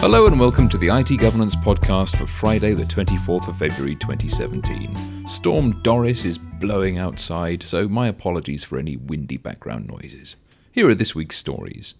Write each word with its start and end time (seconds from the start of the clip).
Hello 0.00 0.26
and 0.26 0.40
welcome 0.40 0.66
to 0.70 0.78
the 0.78 0.88
IT 0.88 1.18
Governance 1.18 1.54
Podcast 1.54 2.16
for 2.16 2.26
Friday, 2.26 2.72
the 2.72 2.84
24th 2.84 3.48
of 3.48 3.58
February 3.58 3.94
2017. 3.94 5.28
Storm 5.28 5.82
Doris 5.82 6.24
is 6.24 6.38
blowing 6.38 6.96
outside, 6.96 7.62
so 7.62 7.86
my 7.86 8.08
apologies 8.08 8.64
for 8.64 8.78
any 8.78 8.96
windy 8.96 9.36
background 9.36 9.88
noises. 9.88 10.36
Here 10.72 10.88
are 10.88 10.94
this 10.94 11.14
week's 11.14 11.36
stories. 11.36 11.96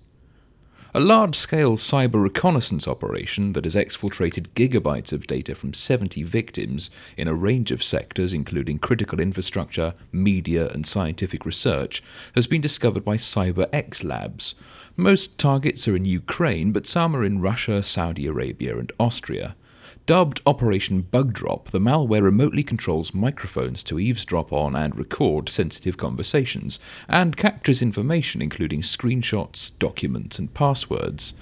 A 0.92 0.98
large 0.98 1.36
scale 1.36 1.76
cyber 1.76 2.20
reconnaissance 2.20 2.88
operation 2.88 3.52
that 3.52 3.62
has 3.62 3.76
exfiltrated 3.76 4.48
gigabytes 4.56 5.12
of 5.12 5.28
data 5.28 5.54
from 5.54 5.72
70 5.72 6.24
victims 6.24 6.90
in 7.16 7.28
a 7.28 7.34
range 7.34 7.70
of 7.70 7.80
sectors, 7.80 8.32
including 8.32 8.80
critical 8.80 9.20
infrastructure, 9.20 9.94
media, 10.10 10.68
and 10.70 10.84
scientific 10.84 11.46
research, 11.46 12.02
has 12.34 12.48
been 12.48 12.60
discovered 12.60 13.04
by 13.04 13.16
CyberX 13.16 14.02
Labs. 14.02 14.56
Most 14.96 15.38
targets 15.38 15.86
are 15.86 15.94
in 15.94 16.06
Ukraine, 16.06 16.72
but 16.72 16.88
some 16.88 17.14
are 17.14 17.22
in 17.22 17.40
Russia, 17.40 17.84
Saudi 17.84 18.26
Arabia, 18.26 18.76
and 18.76 18.90
Austria. 18.98 19.54
Dubbed 20.06 20.40
Operation 20.44 21.02
Bug 21.02 21.32
Drop, 21.32 21.70
the 21.70 21.78
malware 21.78 22.22
remotely 22.22 22.64
controls 22.64 23.14
microphones 23.14 23.82
to 23.84 24.00
eavesdrop 24.00 24.52
on 24.52 24.74
and 24.74 24.96
record 24.96 25.48
sensitive 25.48 25.96
conversations, 25.96 26.80
and 27.08 27.36
captures 27.36 27.80
information 27.80 28.42
including 28.42 28.80
screenshots, 28.80 29.70
documents, 29.78 30.38
and 30.38 30.52
passwords. 30.52 31.34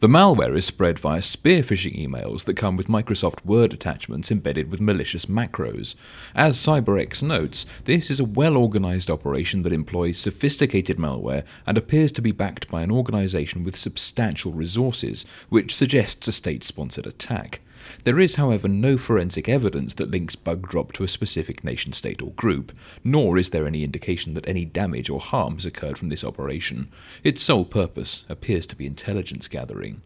The 0.00 0.08
malware 0.08 0.54
is 0.54 0.66
spread 0.66 0.98
via 0.98 1.22
spear 1.22 1.62
phishing 1.62 1.98
emails 1.98 2.44
that 2.44 2.58
come 2.58 2.76
with 2.76 2.88
Microsoft 2.88 3.42
Word 3.42 3.72
attachments 3.72 4.30
embedded 4.30 4.70
with 4.70 4.82
malicious 4.82 5.24
macros. 5.24 5.94
As 6.34 6.58
CyberX 6.58 7.22
notes, 7.22 7.64
this 7.84 8.10
is 8.10 8.20
a 8.20 8.24
well 8.24 8.58
organized 8.58 9.08
operation 9.08 9.62
that 9.62 9.72
employs 9.72 10.18
sophisticated 10.18 10.98
malware 10.98 11.44
and 11.66 11.78
appears 11.78 12.12
to 12.12 12.20
be 12.20 12.32
backed 12.32 12.68
by 12.68 12.82
an 12.82 12.90
organization 12.90 13.64
with 13.64 13.76
substantial 13.76 14.52
resources, 14.52 15.24
which 15.48 15.74
suggests 15.74 16.28
a 16.28 16.32
state 16.32 16.64
sponsored 16.64 17.06
attack. 17.06 17.60
There 18.04 18.18
is, 18.18 18.36
however, 18.36 18.68
no 18.68 18.96
forensic 18.96 19.48
evidence 19.48 19.94
that 19.94 20.10
links 20.10 20.36
bug 20.36 20.68
drop 20.68 20.92
to 20.92 21.04
a 21.04 21.08
specific 21.08 21.64
nation 21.64 21.92
state 21.92 22.22
or 22.22 22.32
group, 22.32 22.72
nor 23.02 23.38
is 23.38 23.50
there 23.50 23.66
any 23.66 23.84
indication 23.84 24.34
that 24.34 24.48
any 24.48 24.64
damage 24.64 25.10
or 25.10 25.20
harm 25.20 25.54
has 25.54 25.66
occurred 25.66 25.98
from 25.98 26.08
this 26.08 26.24
operation. 26.24 26.88
Its 27.22 27.42
sole 27.42 27.64
purpose 27.64 28.24
appears 28.28 28.66
to 28.66 28.76
be 28.76 28.86
intelligence 28.86 29.48
gathering. 29.48 30.02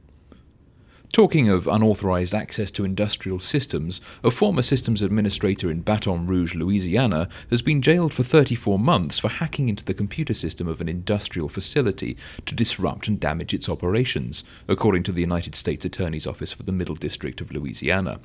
Talking 1.13 1.49
of 1.49 1.67
unauthorized 1.67 2.35
access 2.35 2.71
to 2.73 2.85
industrial 2.85 3.39
systems, 3.39 4.01
a 4.23 4.31
former 4.31 4.61
systems 4.61 5.01
administrator 5.01 5.71
in 5.71 5.81
Baton 5.81 6.27
Rouge, 6.27 6.55
Louisiana, 6.55 7.29
has 7.49 7.63
been 7.63 7.81
jailed 7.81 8.13
for 8.13 8.23
34 8.23 8.79
months 8.79 9.19
for 9.19 9.29
hacking 9.29 9.71
into 9.71 9.85
the 9.85 9.95
computer 9.95 10.35
system 10.35 10.69
of 10.69 10.83
an 10.83 10.89
industrial 10.89 11.49
facility 11.49 12.17
to 12.45 12.55
disrupt 12.55 13.09
and 13.09 13.19
damage 13.19 13.55
its 13.55 13.71
operations, 13.71 14.45
according 14.69 15.03
to 15.05 15.13
the 15.13 15.23
United 15.23 15.55
States 15.55 15.85
Attorney's 15.85 16.27
Office 16.27 16.53
for 16.53 16.63
the 16.63 16.73
Middle 16.73 16.95
District 16.95 17.41
of 17.41 17.53
Louisiana. 17.53 18.21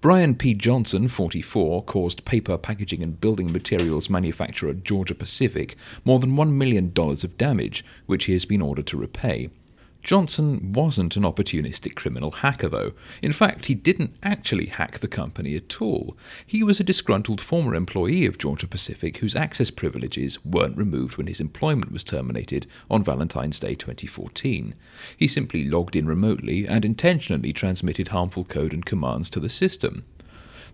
Brian 0.00 0.36
P. 0.36 0.54
Johnson, 0.54 1.08
44, 1.08 1.82
caused 1.84 2.24
paper 2.24 2.56
packaging 2.56 3.02
and 3.02 3.20
building 3.20 3.52
materials 3.52 4.08
manufacturer 4.08 4.74
Georgia 4.74 5.14
Pacific 5.14 5.76
more 6.04 6.20
than 6.20 6.36
$1 6.36 6.52
million 6.52 6.92
of 6.96 7.36
damage, 7.36 7.84
which 8.06 8.26
he 8.26 8.32
has 8.32 8.44
been 8.44 8.62
ordered 8.62 8.86
to 8.86 8.96
repay. 8.96 9.50
Johnson 10.06 10.72
wasn't 10.72 11.16
an 11.16 11.24
opportunistic 11.24 11.96
criminal 11.96 12.30
hacker, 12.30 12.68
though. 12.68 12.92
In 13.22 13.32
fact, 13.32 13.66
he 13.66 13.74
didn't 13.74 14.16
actually 14.22 14.66
hack 14.66 15.00
the 15.00 15.08
company 15.08 15.56
at 15.56 15.82
all. 15.82 16.16
He 16.46 16.62
was 16.62 16.78
a 16.78 16.84
disgruntled 16.84 17.40
former 17.40 17.74
employee 17.74 18.24
of 18.24 18.38
Georgia 18.38 18.68
Pacific 18.68 19.16
whose 19.16 19.34
access 19.34 19.68
privileges 19.68 20.44
weren't 20.44 20.76
removed 20.76 21.16
when 21.16 21.26
his 21.26 21.40
employment 21.40 21.90
was 21.90 22.04
terminated 22.04 22.68
on 22.88 23.02
Valentine's 23.02 23.58
Day 23.58 23.74
2014. 23.74 24.76
He 25.16 25.26
simply 25.26 25.64
logged 25.64 25.96
in 25.96 26.06
remotely 26.06 26.68
and 26.68 26.84
intentionally 26.84 27.52
transmitted 27.52 28.08
harmful 28.08 28.44
code 28.44 28.72
and 28.72 28.86
commands 28.86 29.28
to 29.30 29.40
the 29.40 29.48
system. 29.48 30.04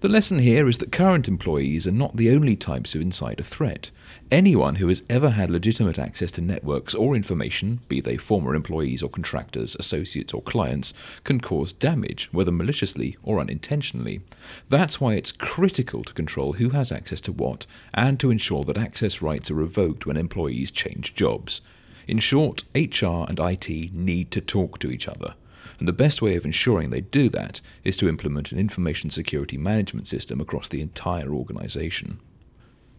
The 0.03 0.09
lesson 0.09 0.41
here 0.41 0.69
is 0.69 0.79
that 0.79 0.91
current 0.91 1.29
employees 1.29 1.87
are 1.87 1.93
not 1.93 2.17
the 2.17 2.31
only 2.31 2.57
types 2.57 2.97
of 2.97 3.01
insider 3.01 3.45
threat. 3.45 3.93
Anyone 4.33 4.75
who 4.75 4.89
has 4.89 5.05
ever 5.09 5.31
had 5.31 5.49
legitimate 5.49 5.97
access 5.97 6.33
to 6.33 6.41
networks 6.41 6.93
or 6.93 7.15
information, 7.15 7.83
be 7.87 8.01
they 8.01 8.17
former 8.17 8.57
employees 8.57 9.01
or 9.01 9.09
contractors, 9.09 9.77
associates 9.77 10.35
or 10.35 10.43
clients, 10.43 10.93
can 11.23 11.41
cause 11.41 11.73
damage, 11.73 12.29
whether 12.33 12.51
maliciously 12.51 13.17
or 13.23 13.39
unintentionally. 13.39 14.23
That's 14.69 15.01
why 15.01 15.15
it's 15.15 15.31
critical 15.31 16.03
to 16.03 16.13
control 16.13 16.55
who 16.55 16.71
has 16.71 16.91
access 16.91 17.21
to 17.21 17.33
what 17.33 17.67
and 17.95 18.19
to 18.19 18.33
ensure 18.33 18.65
that 18.65 18.77
access 18.77 19.23
rights 19.23 19.53
are 19.53 19.55
revoked 19.55 20.05
when 20.05 20.17
employees 20.17 20.73
change 20.73 21.15
jobs. 21.15 21.61
In 22.09 22.19
short, 22.19 22.65
HR 22.75 23.25
and 23.29 23.39
IT 23.39 23.95
need 23.95 24.33
to 24.33 24.41
talk 24.41 24.81
to 24.81 24.91
each 24.91 25.07
other 25.07 25.35
and 25.79 25.89
the 25.89 25.93
best 25.93 26.23
way 26.23 26.37
of 26.37 26.45
ensuring 26.45 26.91
they 26.91 27.01
do 27.01 27.29
that 27.31 27.61
is 27.85 27.97
to 27.99 28.09
implement 28.09 28.53
an 28.53 28.59
information 28.59 29.11
security 29.11 29.57
management 29.57 30.09
system 30.09 30.41
across 30.41 30.69
the 30.69 30.81
entire 30.81 31.33
organization. 31.33 32.21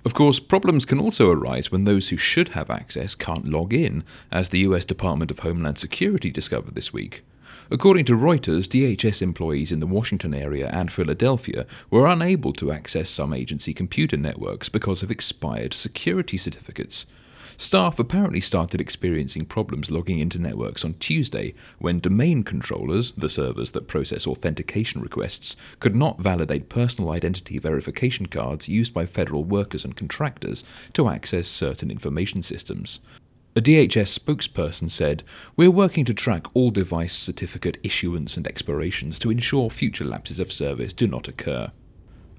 Of 0.06 0.14
course, 0.14 0.40
problems 0.40 0.84
can 0.84 1.00
also 1.00 1.32
arise 1.32 1.72
when 1.72 1.86
those 1.86 2.10
who 2.10 2.18
should 2.18 2.50
have 2.50 2.70
access 2.70 3.16
can't 3.16 3.48
log 3.48 3.74
in, 3.74 4.04
as 4.32 4.50
the 4.50 4.60
US 4.60 4.84
Department 4.84 5.32
of 5.32 5.40
Homeland 5.40 5.78
Security 5.78 6.30
discovered 6.30 6.76
this 6.76 6.92
week. 6.92 7.22
According 7.72 8.06
to 8.06 8.18
Reuters, 8.18 8.68
DHS 8.68 9.22
employees 9.22 9.72
in 9.72 9.80
the 9.80 9.88
Washington 9.88 10.34
area 10.34 10.70
and 10.74 10.92
Philadelphia 10.92 11.66
were 11.90 12.06
unable 12.06 12.52
to 12.54 12.72
access 12.72 13.10
some 13.10 13.34
agency 13.34 13.74
computer 13.74 14.18
networks 14.18 14.68
because 14.68 15.02
of 15.02 15.10
expired 15.10 15.74
security 15.74 16.38
certificates. 16.38 17.06
Staff 17.58 18.00
apparently 18.00 18.40
started 18.40 18.82
experiencing 18.82 19.46
problems 19.46 19.92
logging 19.92 20.20
into 20.20 20.40
networks 20.40 20.84
on 20.84 20.94
Tuesday 20.96 21.54
when 21.80 22.00
domain 22.00 22.44
controllers, 22.44 23.12
the 23.12 23.30
servers 23.30 23.72
that 23.72 23.88
process 23.88 24.28
authentication 24.28 25.02
requests, 25.02 25.56
could 25.80 25.96
not 25.96 26.20
validate 26.20 26.70
personal 26.70 27.12
identity 27.12 27.58
verification 27.58 28.26
cards 28.26 28.70
used 28.70 28.94
by 28.94 29.06
federal 29.06 29.44
workers 29.44 29.84
and 29.86 29.96
contractors 29.96 30.64
to 30.94 31.08
access 31.08 31.48
certain 31.48 31.92
information 31.92 32.44
systems. 32.44 33.00
A 33.56 33.62
DHS 33.62 34.18
spokesperson 34.18 34.90
said, 34.90 35.24
We're 35.56 35.70
working 35.70 36.06
to 36.06 36.14
track 36.14 36.48
all 36.56 36.72
device 36.72 37.16
certificate 37.16 37.78
issuance 37.84 38.36
and 38.36 38.48
expirations 38.48 39.20
to 39.20 39.30
ensure 39.30 39.70
future 39.70 40.06
lapses 40.06 40.40
of 40.40 40.52
service 40.52 40.92
do 40.92 41.06
not 41.06 41.28
occur. 41.28 41.72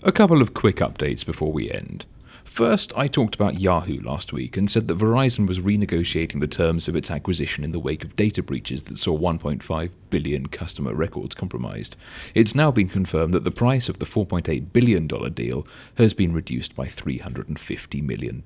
A 0.03 0.11
couple 0.11 0.43
of 0.43 0.55
quick 0.55 0.77
updates 0.77 1.25
before 1.25 1.53
we 1.53 1.71
end. 1.71 2.05
First, 2.45 2.93
I 2.97 3.09
talked 3.09 3.35
about 3.35 3.61
Yahoo 3.61 4.01
last 4.01 4.33
week 4.33 4.57
and 4.57 4.71
said 4.71 4.87
that 4.87 4.99
Verizon 4.99 5.49
was 5.49 5.59
renegotiating 5.59 6.41
the 6.41 6.47
terms 6.47 6.87
of 6.87 6.95
its 6.95 7.11
acquisition 7.11 7.65
in 7.65 7.73
the 7.73 7.81
wake 7.81 8.05
of 8.05 8.15
data 8.15 8.43
breaches 8.43 8.85
that 8.85 8.99
saw 8.99 9.19
1.5 9.19 9.91
billion 10.11 10.47
customer 10.47 10.95
records 10.95 11.35
compromised. 11.35 11.97
It's 12.35 12.55
now 12.55 12.71
been 12.71 12.89
confirmed 12.89 13.35
that 13.35 13.43
the 13.43 13.51
price 13.51 13.89
of 13.89 13.99
the 13.99 14.07
$4.8 14.07 14.73
billion 14.73 15.09
deal 15.09 15.67
has 15.97 16.15
been 16.15 16.33
reduced 16.33 16.77
by 16.77 16.87
$350 16.87 18.03
million. 18.03 18.43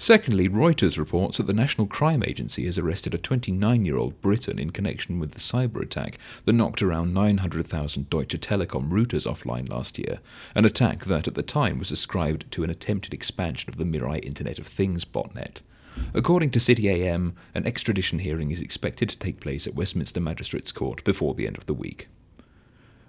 Secondly, 0.00 0.48
Reuters 0.48 0.96
reports 0.96 1.36
that 1.36 1.46
the 1.46 1.52
National 1.52 1.86
Crime 1.86 2.22
Agency 2.26 2.64
has 2.64 2.78
arrested 2.78 3.12
a 3.12 3.18
29 3.18 3.84
year 3.84 3.98
old 3.98 4.18
Briton 4.22 4.58
in 4.58 4.70
connection 4.70 5.18
with 5.18 5.32
the 5.32 5.40
cyber 5.40 5.82
attack 5.82 6.18
that 6.46 6.54
knocked 6.54 6.80
around 6.80 7.12
900,000 7.12 8.08
Deutsche 8.08 8.40
Telekom 8.40 8.88
routers 8.88 9.30
offline 9.30 9.68
last 9.68 9.98
year, 9.98 10.20
an 10.54 10.64
attack 10.64 11.04
that 11.04 11.28
at 11.28 11.34
the 11.34 11.42
time 11.42 11.78
was 11.78 11.92
ascribed 11.92 12.50
to 12.50 12.64
an 12.64 12.70
attempted 12.70 13.12
expansion 13.12 13.68
of 13.68 13.76
the 13.76 13.84
Mirai 13.84 14.24
Internet 14.24 14.58
of 14.58 14.66
Things 14.66 15.04
botnet. 15.04 15.60
According 16.14 16.52
to 16.52 16.60
City 16.60 16.88
AM, 16.88 17.36
an 17.54 17.66
extradition 17.66 18.20
hearing 18.20 18.50
is 18.50 18.62
expected 18.62 19.10
to 19.10 19.18
take 19.18 19.38
place 19.38 19.66
at 19.66 19.74
Westminster 19.74 20.18
Magistrates 20.18 20.72
Court 20.72 21.04
before 21.04 21.34
the 21.34 21.46
end 21.46 21.58
of 21.58 21.66
the 21.66 21.74
week. 21.74 22.06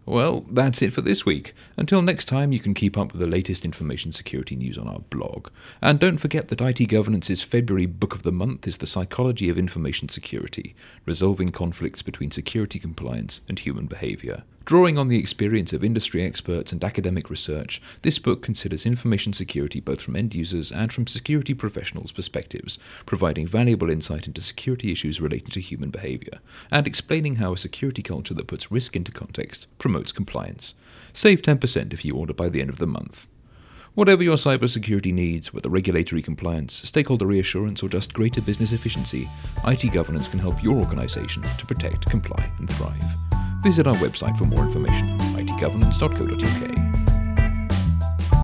Well, 0.05 0.45
that's 0.49 0.81
it 0.81 0.93
for 0.93 1.01
this 1.01 1.25
week. 1.25 1.53
Until 1.77 2.01
next 2.01 2.25
time, 2.25 2.51
you 2.51 2.59
can 2.59 2.73
keep 2.73 2.97
up 2.97 3.11
with 3.11 3.21
the 3.21 3.27
latest 3.27 3.63
information 3.63 4.11
security 4.11 4.55
news 4.55 4.77
on 4.77 4.87
our 4.87 4.99
blog. 4.99 5.49
And 5.81 5.99
don't 5.99 6.17
forget 6.17 6.47
that 6.47 6.59
IT 6.59 6.87
Governance's 6.87 7.43
February 7.43 7.85
book 7.85 8.15
of 8.15 8.23
the 8.23 8.31
month 8.31 8.67
is 8.67 8.79
The 8.79 8.87
Psychology 8.87 9.47
of 9.47 9.59
Information 9.59 10.09
Security 10.09 10.75
Resolving 11.05 11.49
Conflicts 11.49 12.01
Between 12.01 12.31
Security 12.31 12.79
Compliance 12.79 13.41
and 13.47 13.59
Human 13.59 13.85
Behavior. 13.85 14.43
Drawing 14.63 14.97
on 14.97 15.07
the 15.07 15.17
experience 15.17 15.73
of 15.73 15.83
industry 15.83 16.23
experts 16.23 16.71
and 16.71 16.83
academic 16.83 17.29
research, 17.29 17.81
this 18.03 18.19
book 18.19 18.43
considers 18.43 18.85
information 18.85 19.33
security 19.33 19.79
both 19.79 20.01
from 20.01 20.15
end 20.15 20.35
users 20.35 20.71
and 20.71 20.93
from 20.93 21.07
security 21.07 21.55
professionals' 21.55 22.11
perspectives, 22.11 22.77
providing 23.05 23.47
valuable 23.47 23.89
insight 23.89 24.27
into 24.27 24.39
security 24.39 24.91
issues 24.91 25.19
relating 25.19 25.49
to 25.49 25.59
human 25.59 25.89
behavior, 25.89 26.39
and 26.69 26.85
explaining 26.85 27.35
how 27.35 27.53
a 27.53 27.57
security 27.57 28.03
culture 28.03 28.35
that 28.35 28.47
puts 28.47 28.71
risk 28.71 28.95
into 28.95 29.11
context 29.11 29.65
promotes 29.79 30.11
compliance. 30.11 30.75
Save 31.11 31.41
10% 31.41 31.91
if 31.91 32.05
you 32.05 32.15
order 32.15 32.33
by 32.33 32.47
the 32.47 32.61
end 32.61 32.69
of 32.69 32.77
the 32.77 32.87
month. 32.87 33.27
Whatever 33.93 34.23
your 34.23 34.37
cybersecurity 34.37 35.11
needs, 35.11 35.53
whether 35.53 35.69
regulatory 35.69 36.21
compliance, 36.21 36.75
stakeholder 36.75 37.25
reassurance, 37.25 37.83
or 37.83 37.89
just 37.89 38.13
greater 38.13 38.41
business 38.41 38.71
efficiency, 38.71 39.29
IT 39.65 39.91
governance 39.91 40.29
can 40.29 40.39
help 40.39 40.63
your 40.63 40.75
organization 40.75 41.41
to 41.41 41.65
protect, 41.65 42.09
comply, 42.09 42.49
and 42.59 42.69
thrive. 42.69 43.30
Visit 43.61 43.85
our 43.85 43.95
website 43.95 44.35
for 44.37 44.45
more 44.45 44.63
information, 44.65 45.17
itgovernance.co.uk. 45.37 46.90